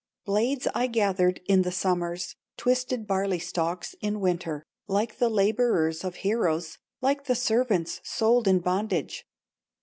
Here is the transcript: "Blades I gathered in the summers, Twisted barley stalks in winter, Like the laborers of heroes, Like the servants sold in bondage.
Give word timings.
"Blades 0.25 0.67
I 0.73 0.87
gathered 0.87 1.41
in 1.47 1.61
the 1.61 1.71
summers, 1.71 2.35
Twisted 2.57 3.05
barley 3.05 3.37
stalks 3.37 3.93
in 4.01 4.19
winter, 4.19 4.65
Like 4.87 5.19
the 5.19 5.29
laborers 5.29 6.03
of 6.03 6.15
heroes, 6.25 6.79
Like 7.01 7.25
the 7.25 7.35
servants 7.35 8.01
sold 8.03 8.47
in 8.47 8.61
bondage. 8.61 9.27